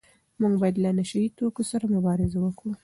[0.39, 2.71] موږ باید له نشه يي توکو سره مبارزه وکړو.